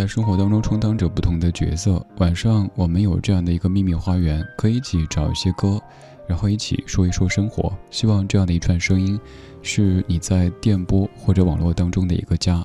[0.00, 5.78] 在生活当中充当着不同的角色，晚上我们有这样的一个秘密花园，可以一起找一些歌，
[6.26, 7.70] 然后一起说一说生活。
[7.90, 9.20] 希望这样的一串声音，
[9.60, 12.64] 是你在电波或者网络当中的一个家。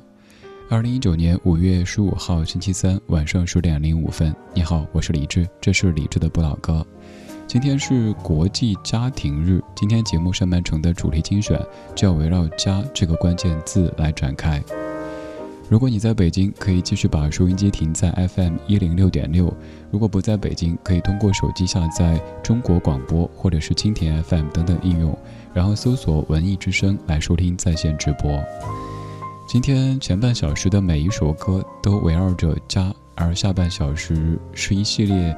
[0.69, 6.87] 二零一九年五月十五号星期三晚上十点零五分，你好，我是李志，这是李志的不老歌。
[7.47, 11.59] 今天是国际家庭日，今天节目上半程的主题精选
[11.93, 14.63] 就要围绕“家”这个关键字来展开。
[15.67, 19.51] 如果你在北京，可以继续把收音机停在 FM 一零六点六；
[19.89, 25.17] 如果不在北京，可以通过手机下载中国广播或者是蜻蜓 FM 等等应用，
[25.55, 28.39] 然后搜索“文艺之声”来收听在线直播。
[29.47, 35.35] 今天前半小时的每一首歌都围绕着家，而下半小时是一系列，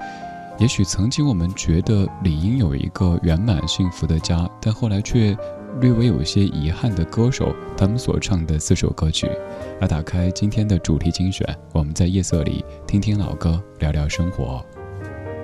[0.60, 5.38] 也许曾经我们觉得理应有一个圆满幸福的家，但后来却。
[5.80, 9.30] 略微有些遗憾的歌手，他们所唱的四首歌曲。
[9.80, 14.66] 来打开今天的主题精选，我们在夜色里听听老歌，聊聊生活。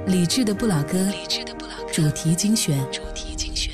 [0.08, 3.73] 理智的不老歌，理智的不老歌，主题精选，主题精选。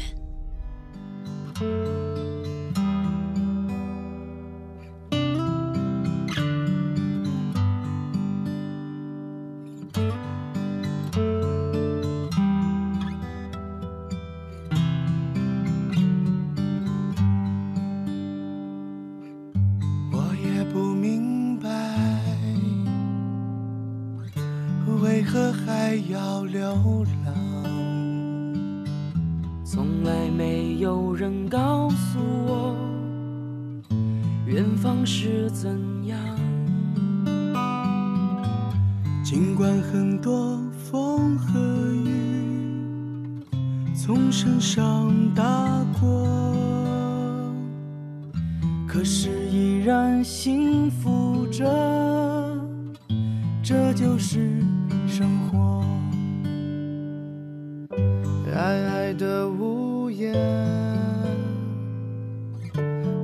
[59.19, 60.33] 的屋檐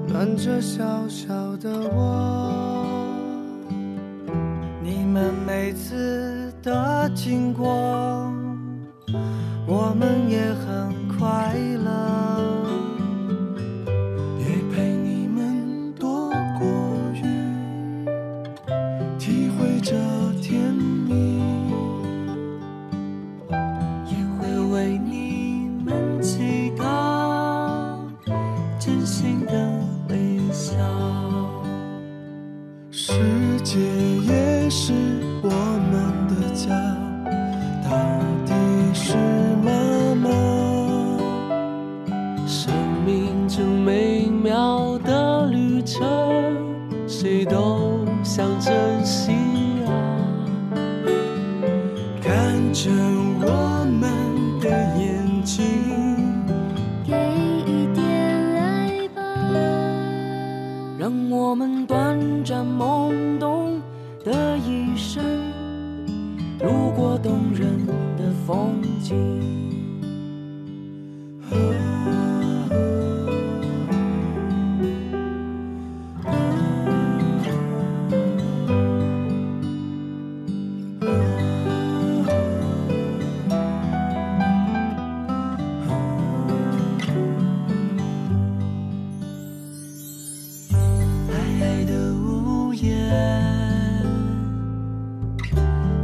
[0.06, 3.08] 暖着小小的我
[4.84, 7.66] 你们每次的经过
[9.66, 12.35] 我们也很快乐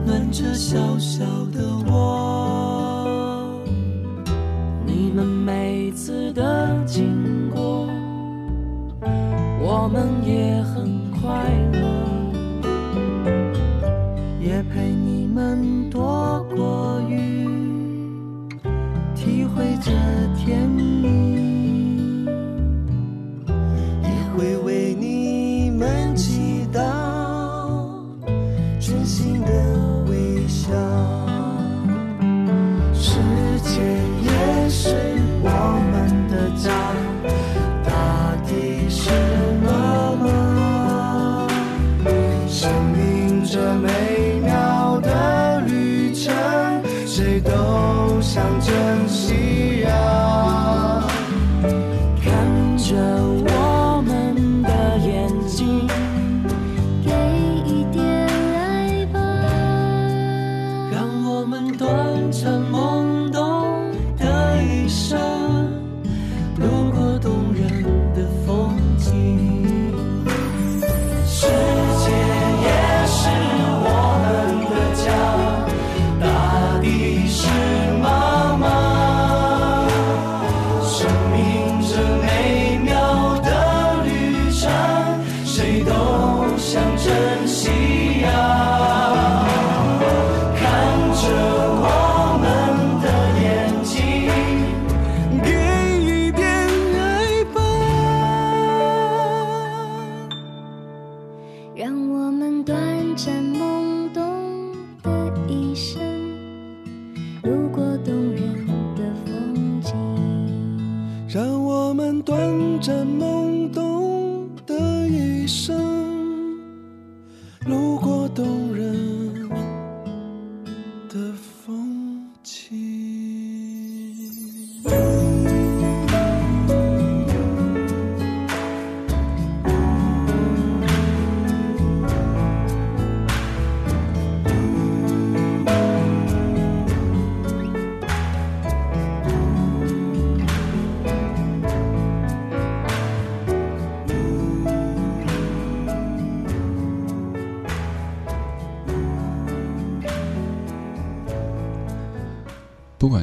[0.06, 3.60] 暖着小小的我，
[4.86, 6.51] 你们每次的。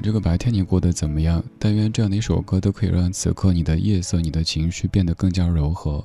[0.09, 6.03] 这个白天你过得怎么样，但愿这样的一首歌都可以让此刻你的夜色、你的情绪变得更加柔和。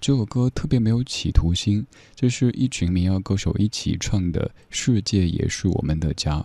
[0.00, 1.86] 这首歌特别没有企图心，
[2.16, 6.38] 这是一群民谣歌手一起唱的《世界也是我们的家》。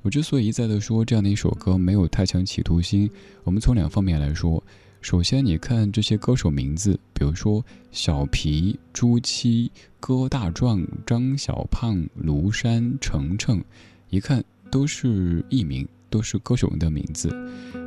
[0.00, 3.10] 我之所以一再的说这样的一首歌没有太强企图心，
[3.44, 4.64] 我们从两方面来说。
[5.02, 7.62] 首先，你看这些歌手名字，比如说
[7.92, 9.70] 小皮、朱七、
[10.00, 13.62] 哥大壮、张小胖、庐山、程程，
[14.08, 15.86] 一看都是艺名。
[16.08, 17.28] 都是歌手们的名字，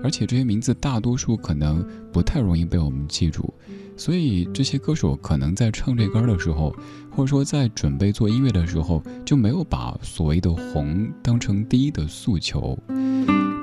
[0.04, 3.54] 而且这些名字大多数可能不太容易被我们记住，
[3.98, 6.76] 所以这些歌手可能在唱这歌的时候，
[7.10, 12.78] 或者说在准备做音乐的时候，就没有把所谓的红当成第一的诉求。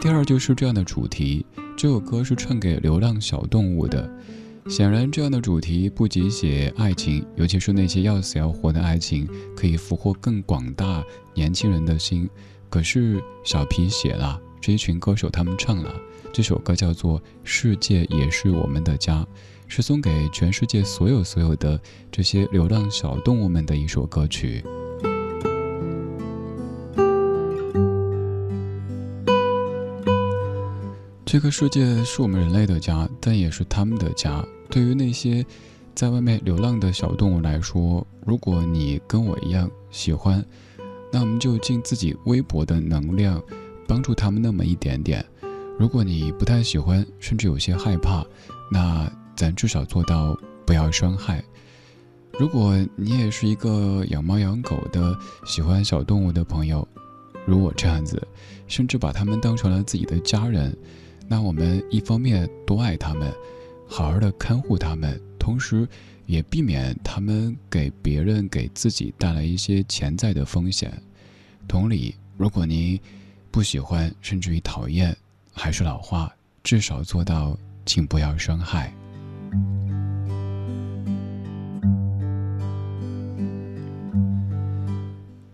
[0.01, 1.45] 第二就是这样的主题，
[1.77, 4.09] 这首歌是唱给流浪小动物的。
[4.69, 11.03] 显然，这样的主题不仅写爱情，尤其是那些要死要活的爱情，可以俘获更广大
[11.35, 12.29] 年轻人的心。
[12.69, 14.41] 可是小皮写了。
[14.67, 15.95] 这一群歌手他们唱了
[16.33, 19.21] 这首歌，叫做《世界也是我们的家》，
[19.69, 21.81] 是送给全世界所有所有的
[22.11, 24.65] 这些流浪小动物们的一首歌曲。
[31.25, 34.45] 这个世界是我们人类的家，但也是他们的家。
[34.69, 35.47] 对于那些
[35.95, 40.45] 在外面流浪的小动物来说，如果你跟我一样喜欢，
[41.13, 43.41] 那我们就尽自己微薄的能量。
[43.87, 45.25] 帮助他们那么一点点。
[45.79, 48.25] 如果你不太喜欢，甚至有些害怕，
[48.71, 51.43] 那咱至少做到不要伤害。
[52.39, 55.17] 如果你也是一个养猫养狗的、
[55.47, 56.87] 喜欢小动物的朋友，
[57.47, 58.27] 如我这样子，
[58.67, 60.77] 甚至把他们当成了自己的家人，
[61.29, 63.33] 那我们一方面多爱他们，
[63.87, 65.87] 好好的看护他们，同时
[66.27, 70.93] 也避免他们给别人、给自己带来一些潜在的风险。
[71.69, 72.99] 同理，如果您
[73.57, 75.17] 不喜欢，甚至于讨厌，
[75.51, 76.31] 还是老话，
[76.63, 78.93] 至少做到，请不要伤害。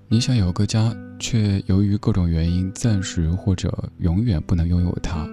[0.09, 5.25] 你想有个家，却由于各种原因暂时或者永远不能拥有它。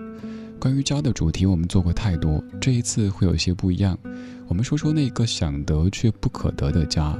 [0.60, 3.98] 关于家的主题，我们做过太多，这一次会有些不一样。
[4.48, 7.18] 我们说说那个想得却不可得的家。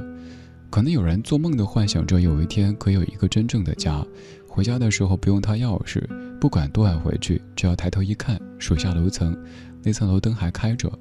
[0.70, 4.06] 可能有人做梦的幻想着有一天可以有一个真正的家，
[4.52, 6.02] 回家的时候不用他钥匙，
[6.40, 9.34] 不管多晚回去，只要抬头一看，数下楼层，
[9.80, 10.92] 那层楼灯还开着，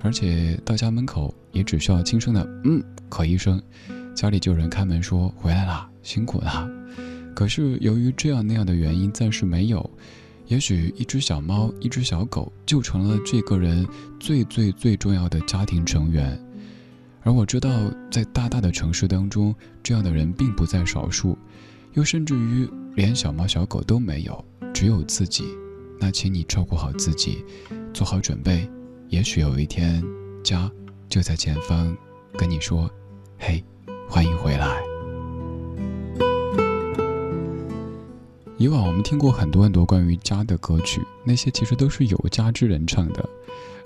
[0.00, 3.62] 而且到家门口也只需要轻声的“嗯”可一声，
[4.14, 5.86] 家里就有人开门说回来啦。
[6.02, 6.66] 辛苦了。
[7.34, 9.88] 可是由于这样那样的原因，暂时没有。
[10.46, 13.86] 也许一只小猫，一只小狗，就成了这个人
[14.18, 16.38] 最最最重要的家庭成员。
[17.22, 17.70] 而我知道，
[18.10, 21.36] 在大大的城市当中，这样的人并不在少数，
[21.94, 25.44] 又甚至于连小猫小狗都没有，只有自己。
[25.98, 27.44] 那请你照顾好自己，
[27.92, 28.68] 做好准备，
[29.08, 30.02] 也许有一天，
[30.42, 30.70] 家
[31.08, 31.96] 就在前方，
[32.36, 32.90] 跟你说
[33.38, 33.64] ：“嘿，
[34.08, 34.82] 欢迎回来。”
[38.58, 43.28] 以往我们听过很多很多关于家的歌曲，那些其实都是有家之人唱的，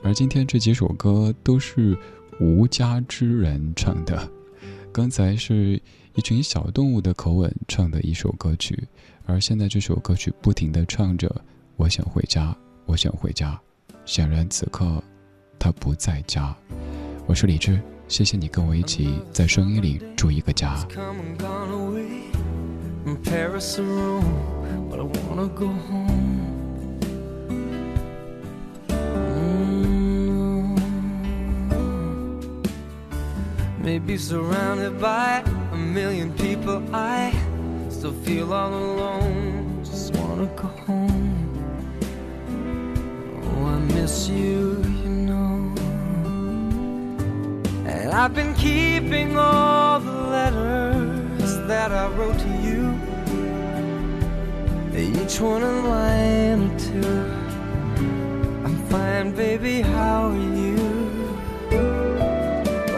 [0.03, 1.97] 而今天这几首歌都是。
[2.41, 4.31] 无家之人唱的，
[4.93, 5.83] 刚才是
[6.19, 8.77] 一群小动物的口吻唱的一首歌曲，
[9.25, 11.33] 而现在这首歌曲不停的唱着
[11.79, 12.53] “我想回家，
[12.87, 13.57] 我想回家”，
[14.05, 15.01] 显然此刻
[15.61, 16.53] 他不在家。
[17.25, 20.77] 我是李志，谢谢你跟我一起在声音里住一个家。
[33.81, 35.43] Maybe surrounded by
[36.03, 37.35] million people, I
[37.89, 39.83] still feel all alone.
[39.83, 41.39] Just wanna go home.
[43.43, 44.61] Oh, I miss you,
[45.03, 45.55] you know.
[47.93, 52.83] And I've been keeping all the letters that I wrote to you.
[55.07, 57.17] Each one a line or two.
[58.65, 60.79] I'm fine, baby, how are you?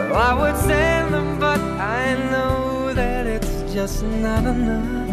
[0.09, 1.61] Well, I would send them, but
[1.99, 2.50] I know
[3.81, 5.09] just not enough.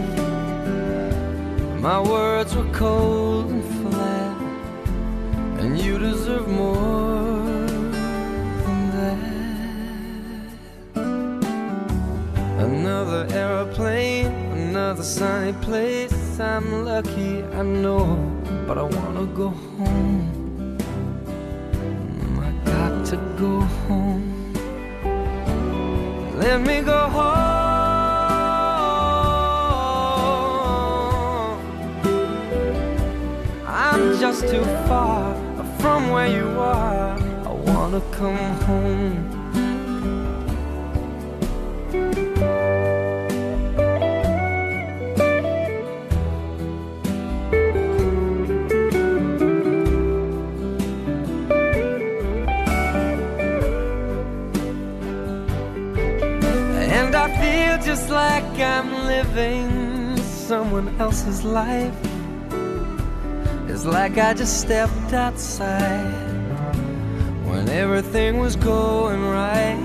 [1.80, 4.36] My words were cold and flat,
[5.60, 7.66] and you deserve more
[8.64, 9.20] than that.
[12.68, 14.32] Another aeroplane,
[14.66, 16.38] another sunny place.
[16.38, 18.04] I'm lucky, I know,
[18.66, 20.76] but I wanna go home.
[22.48, 23.52] I got to go
[23.86, 24.24] home.
[26.42, 27.37] Let me go home.
[34.40, 35.34] I'm too far
[35.80, 37.18] from where you are.
[37.44, 39.34] I wanna come home.
[56.96, 62.07] And I feel just like I'm living someone else's life.
[63.78, 66.10] It's like I just stepped outside
[67.44, 69.78] when everything was going right.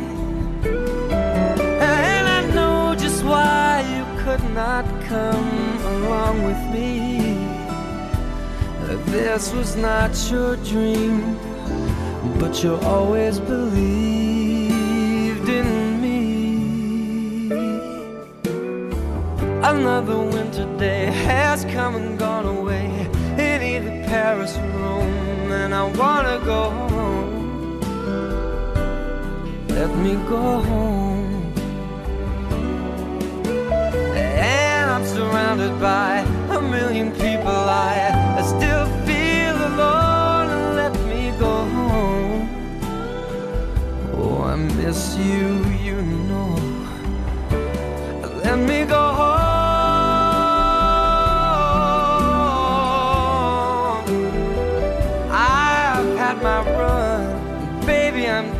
[0.66, 7.38] And I know just why you could not come along with me.
[9.12, 11.38] This was not your dream,
[12.40, 13.78] but you always believed
[15.48, 17.46] in me.
[19.62, 22.83] Another winter day has come and gone away
[24.13, 27.79] Paris Rome, and I wanna go home.
[29.70, 31.51] Let me go home.
[34.38, 36.20] And I'm surrounded by
[36.58, 37.60] a million people.
[37.88, 37.93] I,
[38.39, 40.75] I still feel alone.
[40.75, 42.41] Let me go home.
[44.13, 46.23] Oh, I miss you, you know.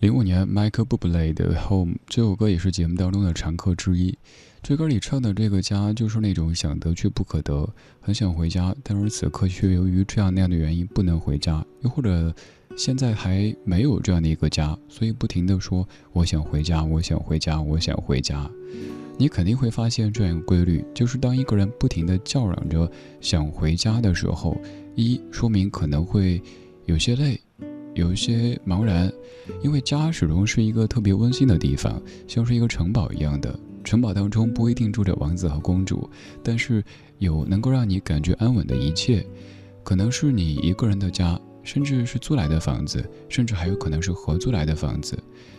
[0.00, 4.16] 零五年，Michael Bublé 的《Home》这首歌也是节目当中的常客之一。
[4.62, 7.68] 这歌里唱的这个家，就是那种想得却不可得，
[8.00, 12.32] 很想回家，但是此刻却由于这样那样的原因不能回家，又或者
[12.76, 18.48] 现在还没有这样的一个家，所以不停的说我想回家，我想回家，我想回家。
[19.16, 22.88] 你肯定会发现这样一个规律，就是当一个人不停的叫嚷着
[23.20, 24.56] 想回家的时候，
[24.94, 26.40] 一说明可能会
[26.84, 27.40] 有些累，
[27.98, 29.12] 有一些茫然，
[29.60, 33.58] 因为家始终是一个特别温馨的地方，像是一个城堡一样的。
[33.82, 36.08] 城堡当中不一定住着王子和公主，
[36.40, 36.82] 但是
[37.18, 39.26] 有能够让你感觉安稳的一切，
[39.82, 45.18] 可能是你一个人的家，甚至是租来的房子，甚至还有可能是合租来的房子。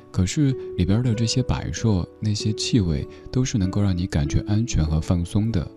[0.10, 5.70] 可是里边的这些摆设、那些气味，都是能够让你感觉安全和放松的。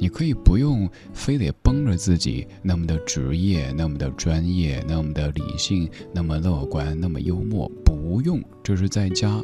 [0.00, 9.40] 你可以不用非得绷着自己那么的职业、那么的专业、那么的理性、那么乐观、那么幽默，不用，就是在家。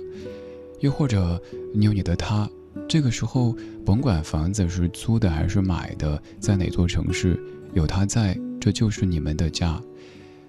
[0.80, 1.40] 又或者
[1.74, 2.48] 你有你的他，
[2.88, 7.38] 这个时候甭管房子是租的还是买的，在哪座城市，
[7.74, 9.78] 有他在，这就是你们的家。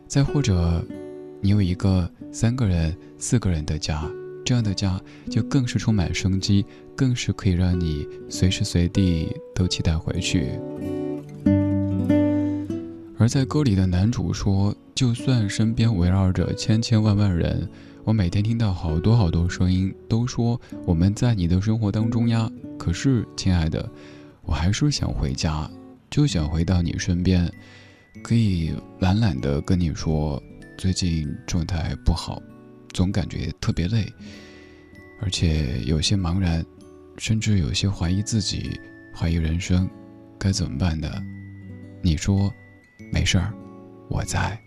[0.07, 0.81] 再或者，
[1.41, 4.09] 你有一个三个人、四个人的家，
[4.45, 6.65] 这样的家就更是充满生机，
[6.97, 10.49] 更是可以让你随时随地都期待回去。
[13.19, 17.69] 而在歌里的男主说：“就算身边围绕着千千万万人。”
[18.03, 22.49] 我每天听到好多好多声音，都说我们在你的生活当中呀。
[22.79, 23.87] 可是，亲爱的，
[24.43, 25.69] 我还是想回家，
[26.09, 27.51] 就想回到你身边，
[28.23, 30.41] 可以懒懒的跟你说，
[30.77, 32.41] 最近状态不好，
[32.93, 34.05] 总感觉特别累，
[35.21, 36.65] 而且有些茫然，
[37.17, 38.79] 甚至有些怀疑自己，
[39.13, 39.89] 怀疑人生，
[40.37, 41.09] 该怎么办呢？
[42.01, 42.53] 你说，
[43.11, 43.51] 没事儿，
[44.07, 44.59] 我在。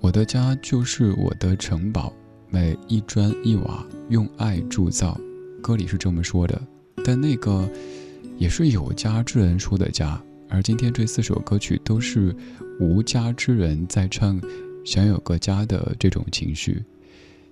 [0.00, 2.10] 我的家就是我的城堡，
[2.48, 5.20] 每一砖一瓦用爱铸造。
[5.62, 6.58] 歌里是这么说的，
[7.04, 7.68] 但那个
[8.38, 10.18] 也是有家之人说的家。
[10.48, 12.34] 而今天这四首歌曲都是
[12.80, 14.40] 无家之人在唱
[14.84, 16.82] 想有个家的这种情绪。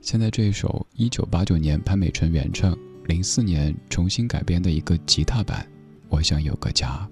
[0.00, 2.76] 现在这一首一九八九年潘美辰原唱，
[3.06, 5.66] 零四年重新改编的一个吉他版，
[6.08, 7.08] 我想有个家。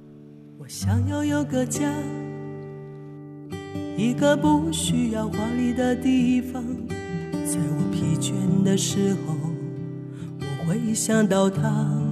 [0.59, 1.93] 我想要有个家。
[3.97, 6.65] 一个不需要华丽的地方，
[7.31, 9.37] 在我疲倦的时候，
[10.41, 12.04] 我会想到它。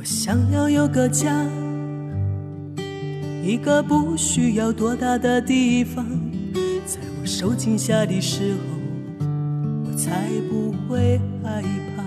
[0.00, 1.30] 我想要有个家，
[3.44, 6.02] 一个不需要多大的地方，
[6.86, 9.26] 在我受惊吓的时候，
[9.84, 11.62] 我才不会害
[11.94, 12.02] 怕。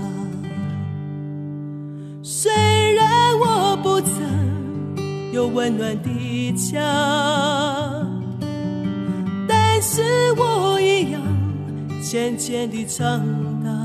[2.23, 2.51] 虽
[2.95, 4.23] 然我不曾。
[5.31, 6.81] 有温暖的家，
[9.47, 10.01] 但是
[10.35, 11.21] 我一样
[12.01, 13.23] 渐渐地长
[13.63, 13.82] 大。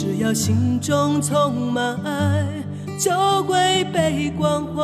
[0.00, 2.46] 只要心中充满爱，
[2.98, 4.82] 就会被关怀。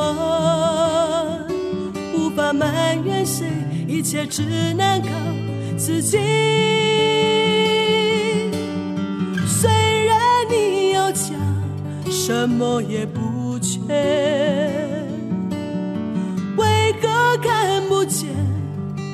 [2.15, 3.47] 无法埋怨谁，
[3.89, 4.43] 一切只
[4.75, 5.09] 能靠
[5.79, 6.19] 自己。
[9.47, 9.71] 虽
[10.05, 11.33] 然你有家，
[12.11, 13.81] 什么也不缺。
[16.59, 18.29] 为何看不见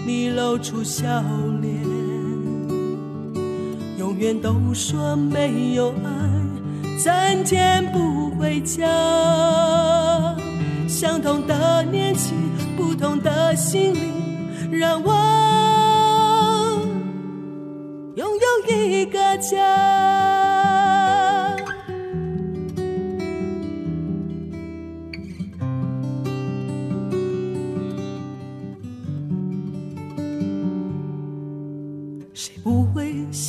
[0.04, 1.22] 你露出笑
[1.60, 1.91] 脸？
[4.22, 8.86] 永远都说没有爱，三天不回家。
[10.86, 12.32] 相同的年纪，
[12.76, 15.12] 不同的心灵，让我
[18.14, 20.31] 拥有一个家。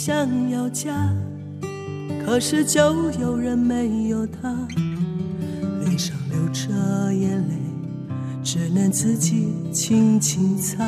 [0.05, 1.15] 想要家，
[2.25, 4.53] 可是就有人没有他，
[5.79, 7.55] 脸上流着眼泪，
[8.43, 10.85] 只能自己轻轻擦。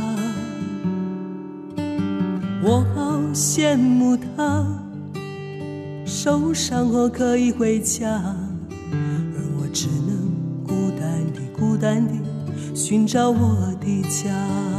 [2.62, 4.68] 我好羡慕他，
[6.06, 8.22] 受伤后可以回家，
[8.92, 10.30] 而我只能
[10.68, 12.16] 孤单地、孤单地
[12.76, 14.75] 寻找我的家。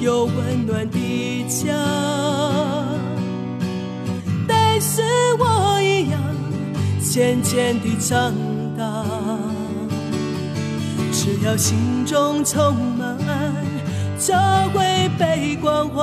[0.00, 1.74] 有温暖的家，
[4.46, 5.02] 但是
[5.38, 6.20] 我一样
[7.00, 8.32] 渐渐地长
[8.76, 9.04] 大。
[11.12, 13.52] 只要心中充满爱，
[14.18, 14.34] 就
[14.72, 16.02] 会被关怀。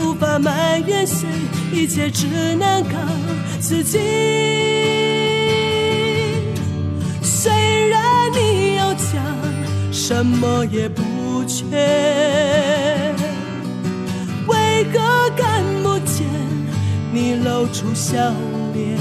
[0.00, 1.28] 无法埋怨谁，
[1.72, 2.26] 一切只
[2.56, 2.98] 能靠
[3.60, 4.57] 自己。
[10.08, 11.44] 什么也不。
[11.46, 11.64] 缺
[14.46, 14.98] 为何
[15.36, 16.26] 看不见
[17.12, 18.16] 你露出笑
[18.72, 18.98] 脸？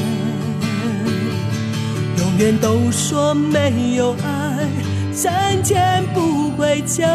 [2.17, 4.67] 永远都说没有爱，
[5.13, 7.05] 三天不回家。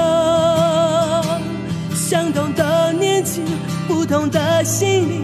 [1.94, 3.42] 相同的年纪，
[3.88, 5.22] 不同的心灵，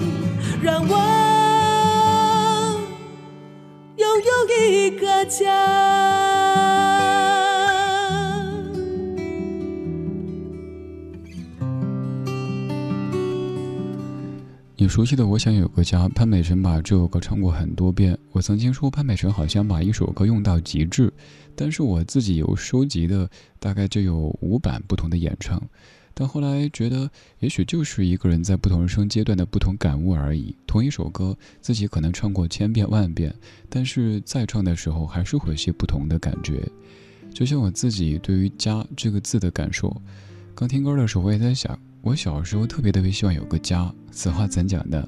[0.62, 0.96] 让我
[3.96, 6.27] 拥有一个家。
[14.80, 18.16] 你熟悉的《我想有个家》，潘美辰把这首歌唱过很多遍。
[18.30, 21.12] 我曾经说潘美辰好像把一首歌用到极致，
[21.56, 25.60] 但是我自己有收集的，大概就有五版不同的演唱。
[26.14, 27.10] 但后来觉得，
[27.40, 30.54] 也许就是一个人在不同人生阶段的不同感悟而已。
[30.64, 33.34] 同一首歌，自己可能唱过千遍万遍，
[33.68, 36.62] 但是再唱的时候，还是会有些不同的感觉。
[37.34, 40.00] 就像我自己对于“家”这个字的感受，
[40.54, 43.92] 刚听歌的时候，我也在想，我小时候特别特别希望有个家。
[44.10, 45.06] 此话怎讲呢？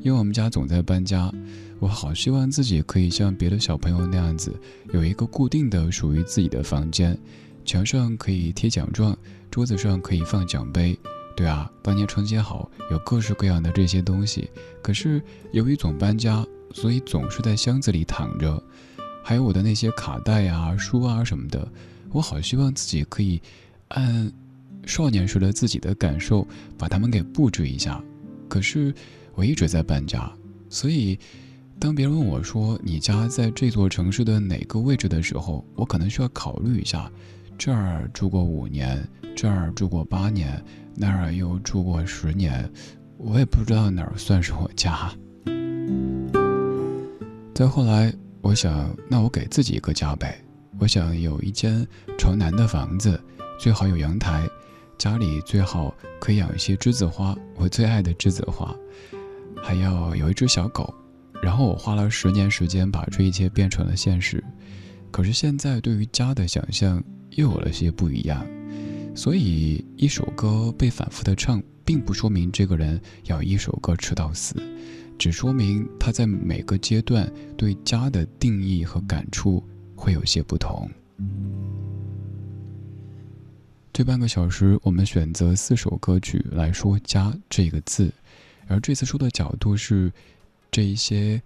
[0.00, 1.32] 因为我们家总在搬家，
[1.80, 4.54] 我好希望自己可以像别的小朋友那样子，
[4.92, 7.18] 有一个固定的属于自己的房间，
[7.64, 9.16] 墙上可以贴奖状。
[9.50, 10.96] 桌子上可以放奖杯，
[11.36, 14.48] 对啊，当年成绩好，有各式各样的这些东西。
[14.82, 15.22] 可是
[15.52, 18.62] 由于总搬家，所以总是在箱子里躺着。
[19.22, 21.66] 还有我的那些卡带啊、书啊什么的，
[22.10, 23.40] 我好希望自己可以
[23.88, 24.30] 按
[24.88, 26.48] 少年时的自己的感受，
[26.78, 28.02] 把它们给布置一下。
[28.48, 28.92] 可是
[29.34, 30.32] 我一直在搬家，
[30.70, 31.18] 所以
[31.78, 37.10] 当别人问我说你家在这座城市的哪个位置的时候，我可能需要考虑一下。
[37.58, 42.68] 这儿住过五年，这儿住过八年，那儿又住过十年，
[43.18, 45.12] 我也不知道哪儿算是我家。
[47.54, 50.42] 再后来，我想，那我给自己一个家呗。
[50.78, 53.20] 我想有一间朝南的房子，
[53.58, 54.48] 最好有阳台，
[54.98, 58.74] 家里最好可以养一些栀子花，我最爱的栀子花，
[59.62, 60.92] 还要有一只小狗。
[61.42, 64.42] 然后我花了十年时间把这一切变成了现实。
[65.10, 67.02] 可是现在对于家的想象。
[67.32, 68.44] 又有了些不一样，
[69.14, 74.56] 所以一首歌被反复的唱，并不说明这个人要一首歌吃到死，
[75.16, 79.62] 只说明他在每个阶段对家的定义和感触
[79.94, 80.90] 会有些不同。
[83.98, 88.12] 这半个小时，我们选择四首歌曲来说“家”这个字，
[88.68, 90.12] 而这次说的角度是
[90.70, 91.42] 这一些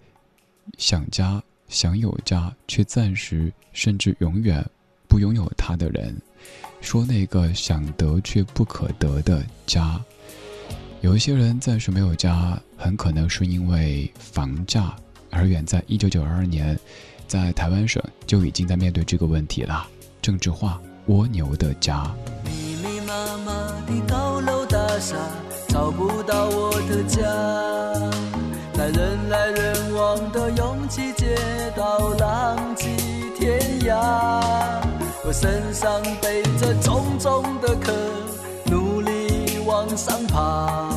[0.77, 4.63] 想家、想有家，却暂时甚至永远。
[5.07, 6.15] 不拥有它的人，
[6.79, 9.99] 说那个想得却不可得的家。
[11.01, 14.95] 有一些人暂时没有家，很可能是因为房价。
[15.31, 16.79] 而远在一九九二年，
[17.27, 19.87] 在台湾省就已经在面对这个问题了。
[20.21, 22.15] 政治化蜗牛的家。
[23.87, 25.15] 的高楼大厦，
[25.67, 27.21] 找不到我的家。
[28.73, 31.37] 在人来人往的拥挤街
[31.75, 32.87] 道，浪迹
[33.37, 33.93] 天涯。
[35.25, 37.93] 我身上背着重重的壳，
[38.65, 40.89] 努力往上爬，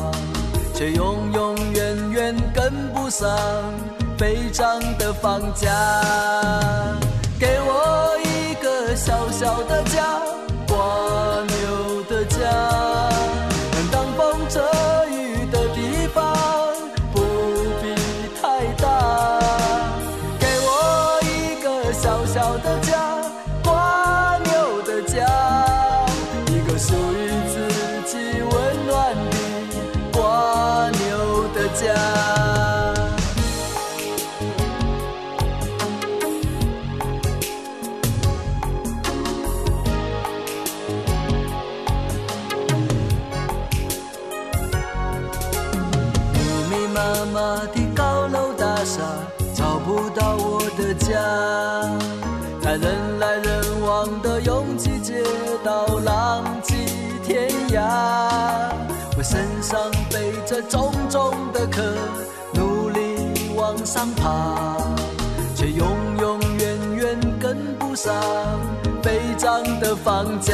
[0.73, 3.29] 却永永远远跟不上
[4.17, 5.69] 飞涨的房价。
[7.39, 10.19] 给我一个小小的家，
[52.61, 55.23] 在人来人往的拥挤街
[55.63, 56.75] 道，浪迹
[57.23, 57.79] 天涯。
[59.17, 59.79] 我身上
[60.11, 61.81] 背着重重的壳，
[62.53, 64.77] 努力往上爬，
[65.55, 65.87] 却永
[66.19, 68.13] 永远远跟不上
[69.01, 70.53] 悲壮的房价。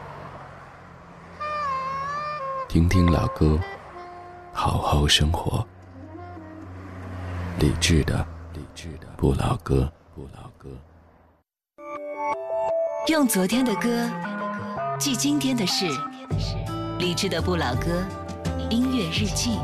[2.71, 3.59] 听听老歌，
[4.53, 5.67] 好好生活。
[7.59, 10.69] 理智的，理智的不老歌，不老歌。
[13.09, 14.09] 用昨天的歌
[14.97, 15.85] 记今天的事，
[16.97, 18.05] 理智的不老歌，
[18.69, 19.59] 音乐日记。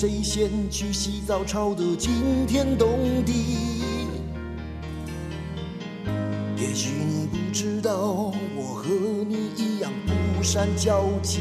[0.00, 3.32] 谁先去洗澡，吵得惊天动地。
[6.56, 8.88] 也许你不知道，我和
[9.26, 11.40] 你一样不善交际，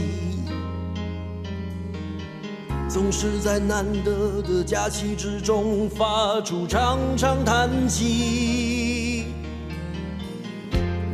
[2.90, 9.26] 总是在难得的假期之中发出长长叹息。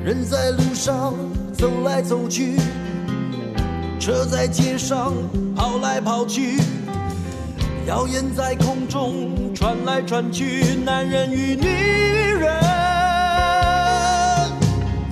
[0.01, 1.13] 人在路上
[1.51, 2.55] 走来走去，
[3.99, 5.11] 车在街上
[5.53, 6.57] 跑来跑去，
[7.85, 11.67] 谣言在空中传来传去，男人与女
[12.39, 12.49] 人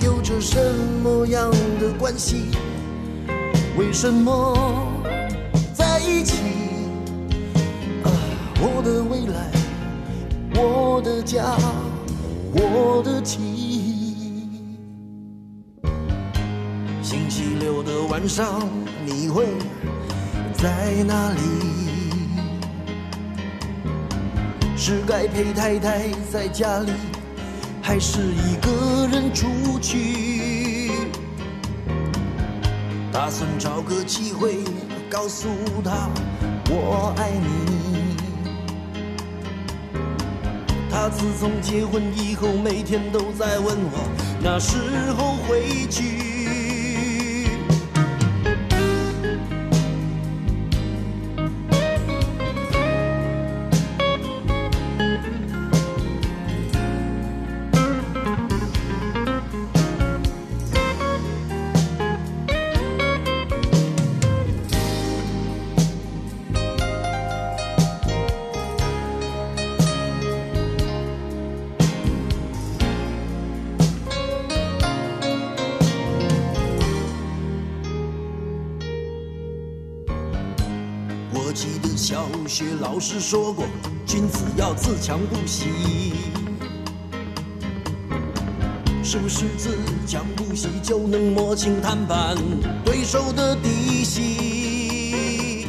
[0.00, 0.58] 有着什
[1.02, 2.46] 么样的关系？
[3.76, 4.88] 为什么
[5.74, 6.38] 在一起？
[8.04, 8.08] 啊，
[8.58, 9.50] 我的未来，
[10.54, 11.54] 我的家，
[12.54, 13.38] 我的妻。
[17.02, 18.66] 星期六的晚上，
[19.04, 19.44] 你会
[20.54, 21.91] 在哪里？
[24.84, 26.90] 是该陪太太在家里，
[27.80, 30.90] 还是一个人出去？
[33.12, 34.56] 打算找个机会
[35.08, 35.46] 告诉
[35.84, 36.10] 她
[36.68, 38.16] 我爱你。
[40.90, 44.08] 她自从结婚以后，每天都在问我
[44.42, 44.78] 那时
[45.16, 46.31] 候回去。
[83.12, 83.66] 师说过，
[84.06, 86.14] 君子要自强不息。
[89.04, 92.34] 是不是自强不息就能摸清谈判
[92.82, 95.66] 对手的底细？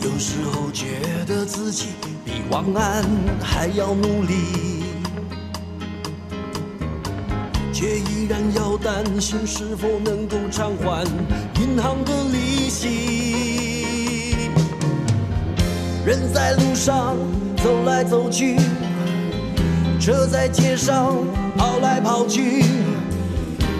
[0.00, 1.88] 有时候觉得自己
[2.24, 3.04] 比王安
[3.42, 4.84] 还要努力，
[7.72, 11.04] 却依然要担心是否能够偿还
[11.60, 13.73] 银行的利息。
[16.04, 17.16] 人在路上
[17.62, 18.56] 走来走去，
[19.98, 21.16] 车在街上
[21.56, 22.62] 跑来跑去，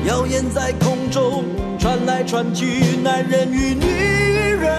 [0.06, 1.44] 谣言在空中
[1.78, 3.84] 传来传去，男人与女
[4.58, 4.72] 人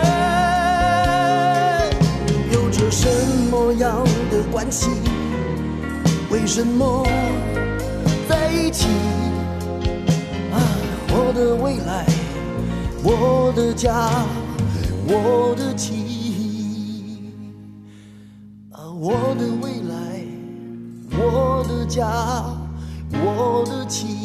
[2.52, 3.08] 有着什
[3.52, 4.90] 么样的关系？
[6.32, 7.08] 为什么
[8.28, 8.88] 在一起？
[10.52, 10.58] 啊，
[11.10, 12.08] 我的未来，
[13.04, 14.10] 我的家，
[15.08, 16.05] 我的妻。
[19.08, 20.26] 我的未来，
[21.12, 22.08] 我的家，
[23.12, 24.25] 我的妻。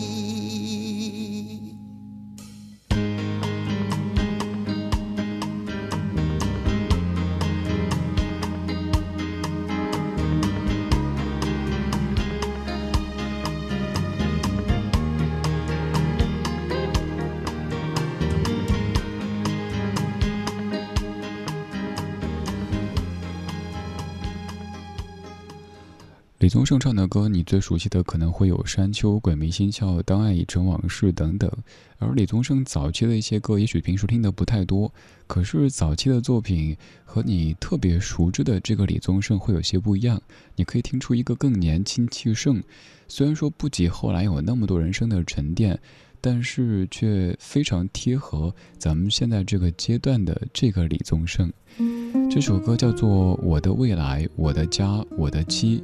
[26.50, 31.48] 李宗盛唱的歌，你最熟悉的可能会有《山丘》《鬼迷心窍》《当爱已成往事》等等。
[31.98, 34.92] 而李宗盛早期的一些歌，也许平时听的不太多，
[35.28, 40.20] 可是早期的作品和你特别熟知的这个李宗盛会有些不一样。
[40.56, 42.60] 你可以听出一个更年轻气盛，
[43.06, 45.78] 虽然说不及后来有那么多人生的沉淀，
[46.20, 51.52] 但是却非常贴合咱们现在这个阶段的这个李宗盛。
[52.28, 55.78] 这首歌叫做《我的未来，我的家，我的妻》。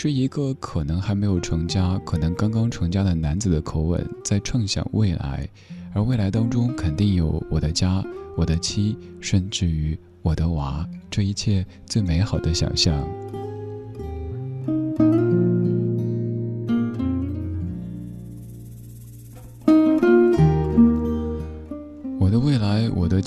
[0.00, 5.48] 是一个可能还没有成家，可能刚刚成家的男子的口吻，在畅想未来，
[5.92, 8.00] 而未来当中肯定有我的家、
[8.36, 13.04] 我的妻，甚至于我的娃，这一切最美好的想象。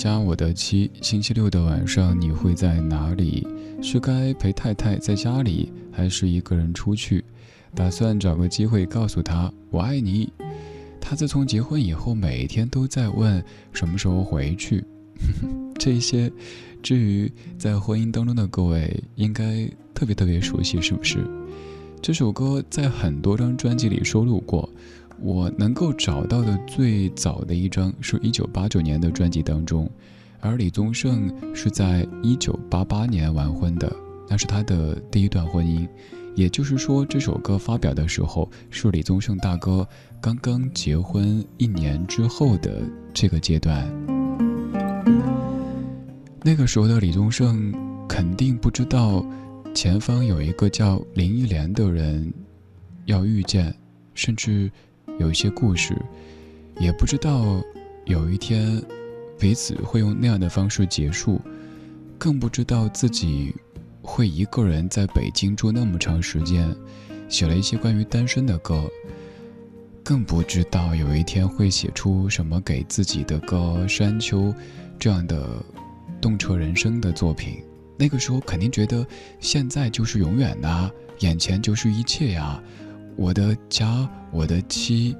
[0.04, 3.46] 来，我的家，我的妻，星期六的晚上你会在哪里？
[3.80, 5.72] 是该陪太太在家里？
[5.92, 7.24] 还是一个人出去，
[7.74, 10.32] 打算找个机会告诉他我爱你。
[11.00, 14.82] 他自从结婚以后，每天都在问什么时候回去。
[15.78, 16.32] 这些，
[16.82, 21.18] 至于在婚姻当中的各位，应该特别特别熟悉，是不是？
[22.00, 24.68] 这首歌在很多张专辑里收录过，
[25.22, 29.88] 我能够找到的最早的一张是一九八九年的专辑当中，
[30.40, 33.90] 而李宗盛是在一九八八年完婚的。
[34.28, 35.86] 那是他的第一段婚姻，
[36.34, 39.86] 也就是说，这首歌发表的时候是李宗盛大哥
[40.20, 42.82] 刚刚结婚一年之后的
[43.14, 43.88] 这个阶段。
[46.42, 47.72] 那个时候的李宗盛
[48.08, 49.24] 肯定不知道，
[49.72, 52.32] 前方有一个叫林忆莲的人
[53.04, 53.72] 要遇见，
[54.14, 54.70] 甚至
[55.22, 55.96] 有一些故事，
[56.78, 57.62] 也不知道
[58.04, 58.82] 有一天
[59.38, 61.40] 彼此会用那样的方式结束，
[62.18, 63.54] 更不知道自己。
[64.04, 66.74] 会一个人在北京住那么长时间，
[67.28, 68.82] 写了一些关于单身的歌，
[70.02, 73.56] 更不知道有一天会写出什么给自己的歌
[73.88, 74.40] 《山丘》
[74.98, 75.64] 这样的
[76.20, 77.62] 动彻人生的作品。
[77.96, 79.06] 那个时候肯定觉得
[79.38, 82.60] 现在就是永远呐，眼前就是一切呀，
[83.16, 85.16] 我的家，我的妻，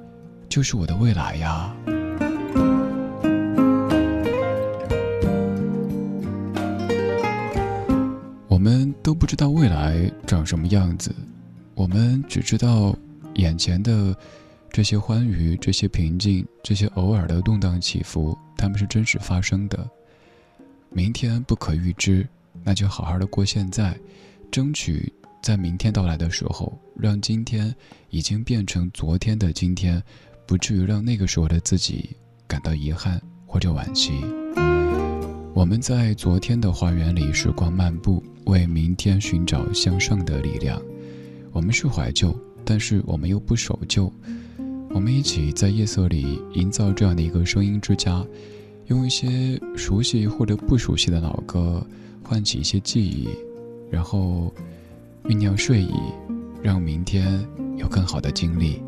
[0.49, 1.73] 就是我的未来呀。
[8.47, 11.13] 我们都不知道未来长什么样子，
[11.75, 12.95] 我们只知道
[13.35, 14.15] 眼前的
[14.69, 19.89] 这些欢愉、这些平静、这些偶尔的动荡起伏，他们是真实发生的。
[20.89, 22.27] 明天不可预知，
[22.63, 23.97] 那就好好的过现在，
[24.51, 25.11] 争取
[25.43, 27.75] 在明天到来的时候，让今天
[28.09, 30.01] 已经变成昨天的今天，
[30.47, 32.15] 不至于让那个时候的自己
[32.47, 34.13] 感到遗憾或者惋惜。
[35.53, 40.81] 我们在昨天的花园里时光漫步，为明天寻找向上的力量。
[41.51, 44.09] 我们是怀旧，但是我们又不守旧。
[44.91, 48.25] 我们一起在夜色里营造这样的一个声音之家，
[48.87, 51.85] 用一些熟悉或者不熟悉的老歌
[52.23, 53.27] 唤起一些记忆，
[53.91, 54.53] 然后
[55.25, 55.93] 酝酿睡意，
[56.61, 58.83] 让明天有更好的经历。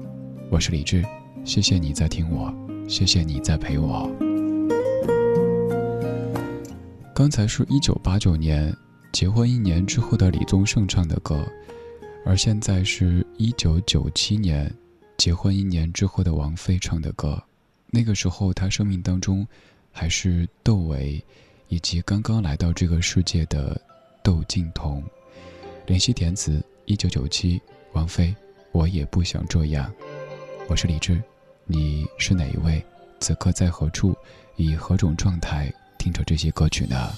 [0.52, 1.02] 我是李志，
[1.46, 2.54] 谢谢你在听我，
[2.90, 4.12] 谢谢你在陪我。
[7.14, 8.76] 刚才是一九八九年
[9.14, 11.48] 结婚一年之后的李宗盛唱的歌，
[12.26, 14.70] 而现在是一九九七年
[15.16, 17.42] 结婚一年之后的王菲唱的歌。
[17.90, 19.48] 那个时候，她生命当中
[19.90, 21.24] 还是窦唯，
[21.70, 23.80] 以及刚刚来到这个世界的
[24.22, 25.02] 窦靖童。
[25.86, 27.62] 联系填词：一九九七，
[27.94, 28.36] 王菲。
[28.72, 29.92] 我也不想这样。
[30.68, 31.22] 我是李志，
[31.66, 32.84] 你是哪一位？
[33.20, 34.16] 此刻在何处？
[34.56, 35.72] 以何种状态？
[36.00, 37.14] 听着这些歌曲呢。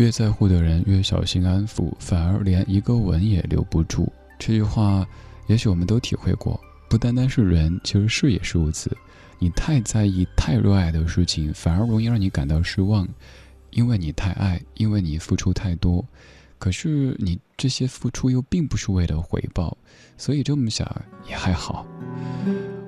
[0.00, 4.10] 越在乎的人越小心安抚，反而连一个吻也留不住。
[4.38, 5.06] 这句话，
[5.46, 8.96] 也许我们都体会过，不单单是人，其实事也是如此。
[9.38, 13.06] 你太在意、太热爱的事情，反而容易让你感到失望，
[13.72, 16.02] 因为你太爱，因为你付出太多。
[16.58, 19.76] 可是你这些付出又并不是为了回报，
[20.16, 20.90] 所以这么想
[21.28, 21.86] 也还好。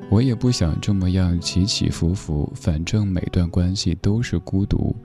[0.09, 4.97] 我也不想这么样起起伏伏，反正每段关系都是孤独。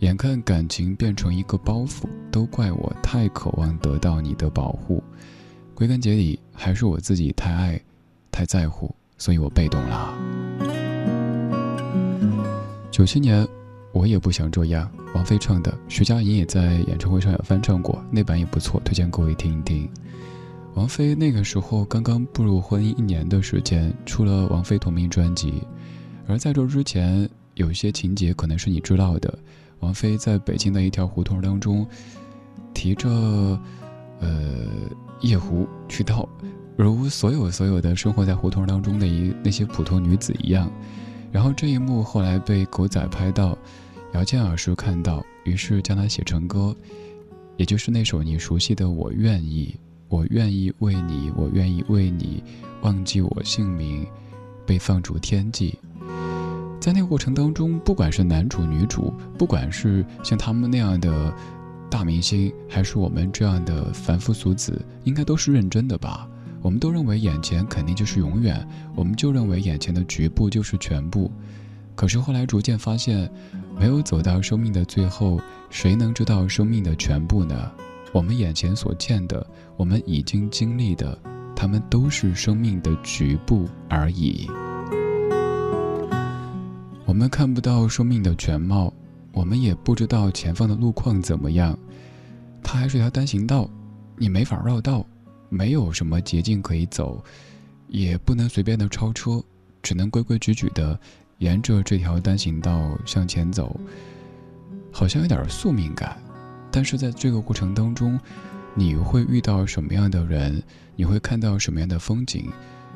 [0.00, 5.02] 眼看感情变成一个包袱，都怪我太渴望得到你的保护。
[5.74, 7.80] 归根结底，还是我自己太爱、
[8.30, 10.14] 太在乎，所以我被动了。
[12.90, 13.46] 九七年，
[13.92, 14.90] 我也不想这样。
[15.14, 19.88] 王菲唱的，徐佳莹也在演唱会上有翻唱过，那版也不错，推荐各位听一听。
[20.74, 25.62] 王菲那个时候刚刚步入婚姻一年的时间，出了王菲同名专辑。
[26.26, 29.38] 而在这之前，有些情节可能是你知道的。
[29.80, 31.86] 王菲在北京的一条胡同当中，
[32.74, 33.08] 提着
[34.20, 34.66] 呃
[35.20, 36.28] 夜壶去倒，
[36.76, 40.70] 如所有所有的生活在胡同当中的一那些普通女子一样。
[41.32, 43.56] 然后这一幕后来被狗仔拍到，
[44.14, 46.74] 姚健老师看到，于是将它写成歌，
[47.56, 49.74] 也就是那首你熟悉的《我愿意》，
[50.08, 52.42] 我愿意为你，我愿意为你，
[52.80, 54.06] 忘记我姓名，
[54.64, 55.78] 被放逐天际。
[56.86, 61.34] 在那个过程当中，不管是男主女主，不管是像他们那样的
[61.90, 66.28] 大明星，还是我们这样的凡夫俗子，应该都是认真的吧？
[66.62, 68.64] 我们都认为眼前肯定就是永远，
[68.94, 71.28] 我们就认为眼前的局部就是全部。
[71.96, 73.28] 可是后来逐渐发现，
[73.76, 77.68] 没有走到生命的最后，谁能知道生命的全部呢？
[78.12, 79.44] 我们眼前所见的，
[79.76, 81.18] 我们已经经历的，
[81.56, 84.48] 他们都是生命的局部而已。
[87.16, 88.92] 我们看不到生命的全貌，
[89.32, 91.74] 我们也不知道前方的路况怎么样。
[92.62, 93.70] 它还是条单行道，
[94.18, 95.02] 你没法绕道，
[95.48, 97.24] 没有什么捷径可以走，
[97.88, 99.42] 也不能随便的超车，
[99.82, 101.00] 只能规规矩矩的
[101.38, 103.80] 沿着这条单行道向前走，
[104.92, 106.18] 好像有点宿命感。
[106.70, 108.20] 但是在这个过程当中，
[108.74, 110.62] 你会遇到什么样的人，
[110.94, 112.52] 你会看到什么样的风景，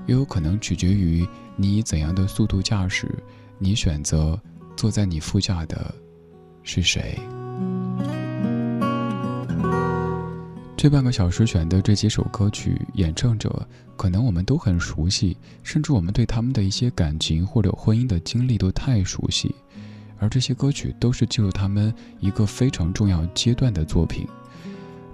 [0.06, 3.08] 也有可能取决于你以怎样的速度驾驶，
[3.62, 4.40] 你选择
[4.74, 5.94] 坐在你副驾的
[6.62, 7.18] 是谁。
[10.78, 19.54] 这半个小时选的这几首歌曲，演唱者可能我们都很熟悉，甚至我们对他们的一些感情或者婚姻的经历都太熟悉，
[20.18, 24.26] 而这些歌曲都是记录他们一个非常重要阶段的作品。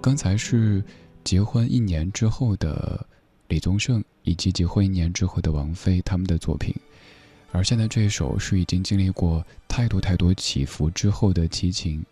[0.00, 0.84] 刚才是
[1.24, 3.04] 结婚一年之后的
[3.48, 6.72] 李宗盛，以及结婚一年之后的王菲他们的作品，
[7.52, 12.04] 而现在这首是已经经历过太多太多起伏之后的齐秦。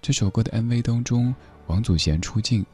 [0.00, 1.34] 这首歌的 MV 当中，
[1.66, 2.64] 王祖贤出镜。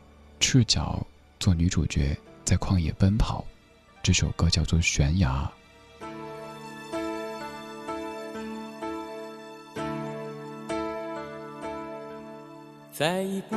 [0.40, 1.06] 赤脚
[1.40, 3.42] 做女主角，在旷野奔跑。
[4.02, 5.50] 这首歌叫做《悬崖》。
[12.92, 13.56] 再一步，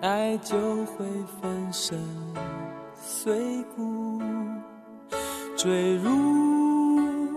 [0.00, 1.04] 爱就会
[1.40, 1.98] 粉身
[2.94, 4.22] 碎骨，
[5.56, 6.57] 坠入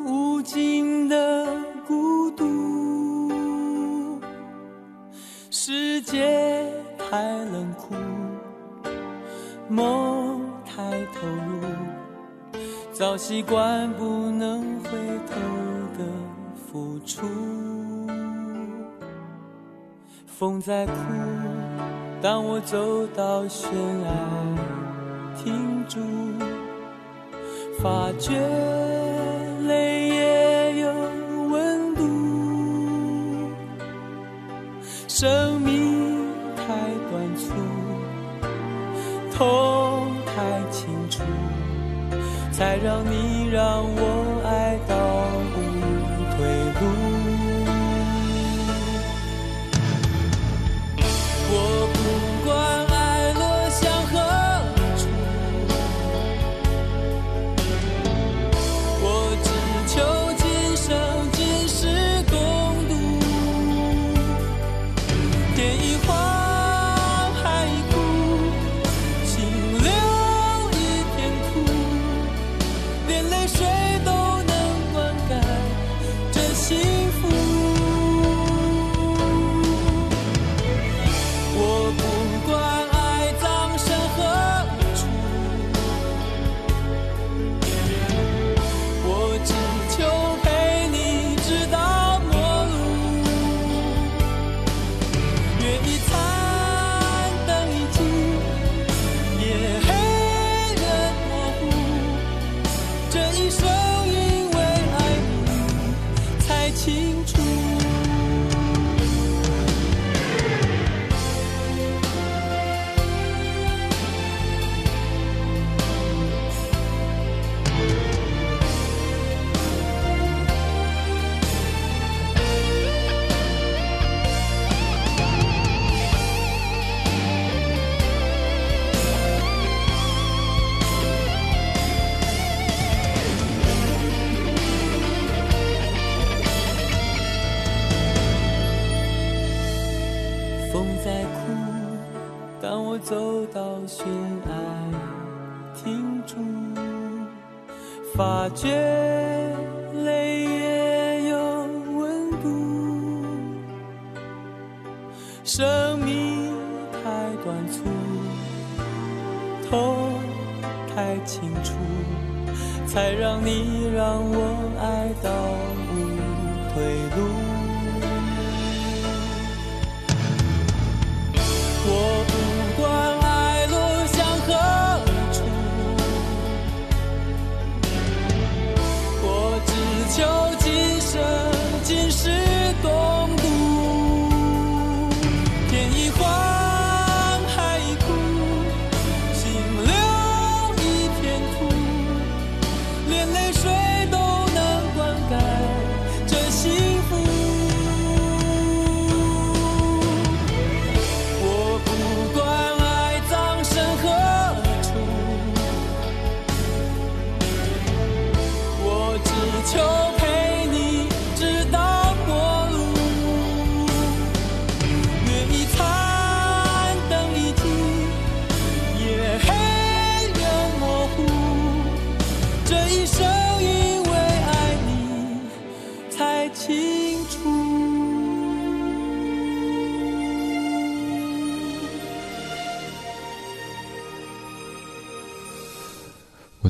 [0.06, 1.48] 无尽的
[1.88, 4.20] 孤独。
[5.50, 6.68] 世界。
[7.12, 7.94] 太冷酷，
[9.68, 11.68] 梦太投入，
[12.94, 14.92] 早习惯不能回
[15.28, 15.36] 头
[15.98, 16.06] 的
[16.56, 17.28] 付出。
[20.26, 20.94] 风在哭，
[22.22, 24.10] 当我走到悬崖，
[25.44, 26.00] 停住，
[27.82, 28.40] 发觉
[35.22, 36.64] 生命太
[37.12, 37.54] 短促。
[39.32, 40.32] 痛太
[40.72, 41.22] 清楚，
[42.52, 43.86] 才让你让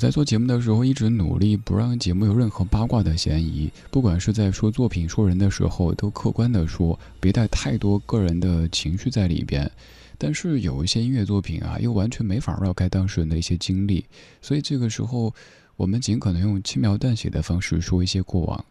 [0.02, 3.72] 在做节目的时候，一直努力不让节目有任何八卦的嫌疑。
[3.92, 9.70] 不管是在说作品、说人的时候，都客观的说，别带太多个人的情绪在里边。
[10.18, 14.04] 但是有一些音乐作品啊，又完全没法绕开当事人的一些经历，
[14.42, 15.32] 所以这个时候，
[15.76, 18.66] 我们尽可能用轻描淡写的方式说一些过往。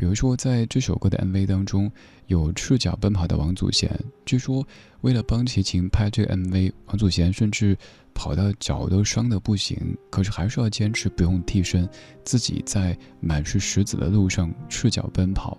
[0.00, 1.92] 比如说，在这首歌的 MV 当中，
[2.26, 3.94] 有赤脚奔跑的王祖贤。
[4.24, 4.66] 据说，
[5.02, 7.76] 为了帮齐秦拍这个 MV，王祖贤甚至
[8.14, 9.76] 跑到脚都伤得不行，
[10.08, 11.86] 可是还是要坚持不用替身，
[12.24, 15.58] 自己在满是石子的路上赤脚奔跑。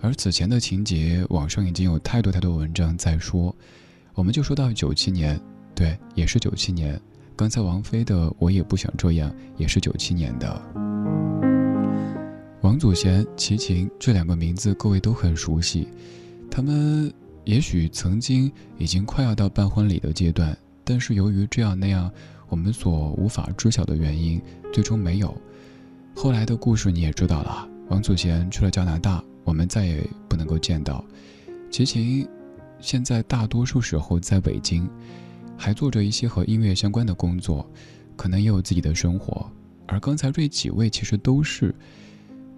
[0.00, 3.52] 而此前的情节，网上已经有太多太多文章在说。
[4.14, 5.36] 我们就说到九七年，
[5.74, 7.00] 对，也是九七年。
[7.34, 10.93] 刚才王菲的《我也不想这样》也是九七年的。
[12.64, 15.86] 王祖贤、齐秦这两个名字，各位都很熟悉。
[16.50, 17.12] 他们
[17.44, 22.10] 也许曾经已经快要到办婚礼的阶段，但是由于这样那样
[22.48, 24.40] 我们所无法知晓的原因，
[24.72, 25.36] 最终没有。
[26.14, 31.04] 后来的故事你也知道了，王祖贤去了加拿大，我们再也不能够见到。
[31.70, 32.26] 齐秦
[32.80, 34.88] 现在大多数时候在北京，
[35.54, 37.70] 还做着一些和音乐相关的工作，
[38.16, 39.46] 可能也有自己的生活。
[39.86, 41.74] 而刚才这几位其实都是。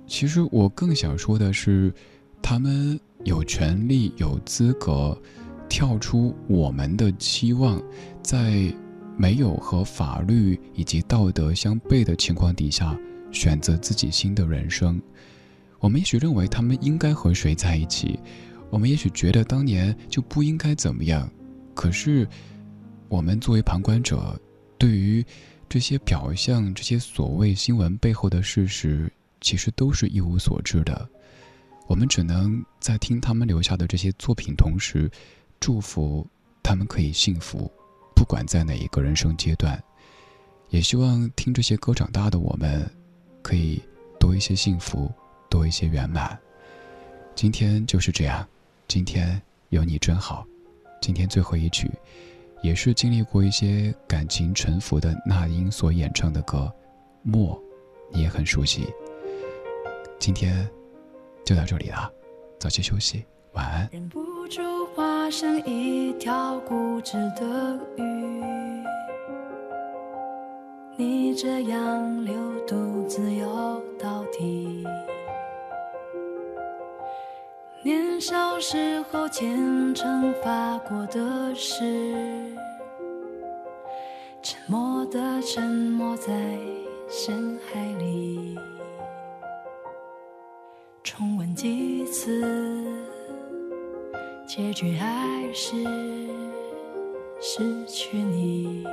[0.06, 1.92] 其实我更想说的是，
[2.40, 5.20] 他们有权利、有资格
[5.68, 7.82] 跳出我们的期望，
[8.22, 8.72] 在
[9.16, 12.96] 没有和法律以及道德相悖的情况底下，
[13.32, 15.00] 选择自己新的人生。
[15.80, 18.18] 我们也许认为他们应该和谁在一起，
[18.70, 21.28] 我们也许觉得当年就不应该怎么样。
[21.74, 22.26] 可是，
[23.08, 24.40] 我们作为旁观者，
[24.78, 25.24] 对于
[25.68, 29.12] 这些表象、这些所谓新闻背后的事实。
[29.46, 31.08] 其实都是一无所知的，
[31.86, 35.08] 我们只能在听他们留下的这些作品同时，
[35.60, 36.26] 祝福
[36.64, 37.70] 他们可以幸福，
[38.12, 39.80] 不管在哪一个人生阶段，
[40.70, 42.90] 也希望听这些歌长大的我们，
[43.40, 43.80] 可以
[44.18, 45.08] 多一些幸福，
[45.48, 46.36] 多一些圆满。
[47.36, 48.44] 今天就是这样，
[48.88, 50.44] 今天有你真好。
[51.00, 51.88] 今天最后一曲，
[52.64, 56.68] 也是经历过一些感情沉浮的那英所演唱的歌，
[57.22, 57.54] 《默》，
[58.12, 58.92] 你也很熟悉。
[60.18, 60.68] 今天
[61.44, 62.12] 就到这里了，
[62.58, 63.88] 早些休息，晚安。
[63.92, 64.62] 忍不住
[64.94, 68.82] 化身一条固执的鱼，
[70.96, 72.34] 你这样流
[72.66, 74.84] 独自游到底。
[77.84, 82.52] 年少时候虔诚发过的誓，
[84.42, 86.58] 沉默的沉默在
[87.08, 88.58] 深海里。
[91.06, 92.42] 重温几次，
[94.44, 95.06] 结局还
[95.54, 95.76] 是
[97.40, 98.84] 失去你。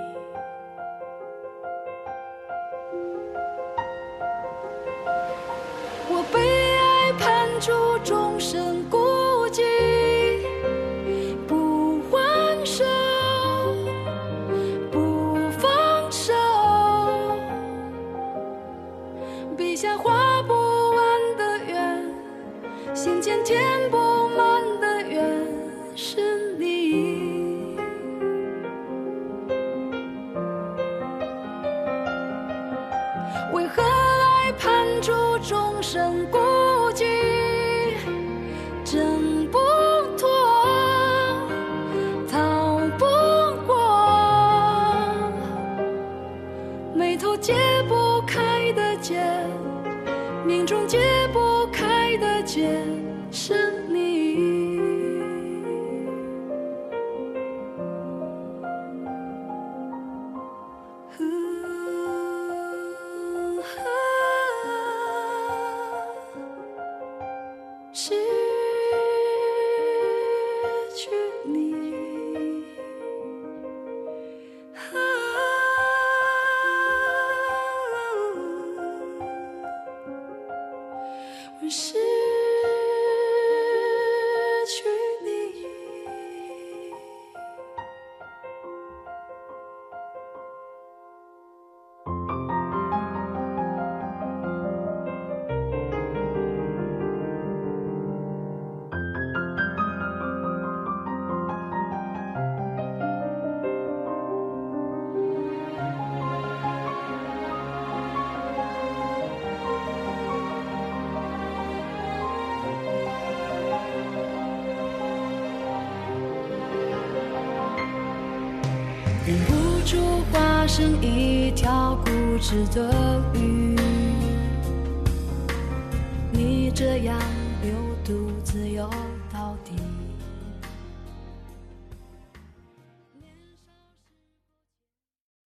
[122.53, 123.12] 值得。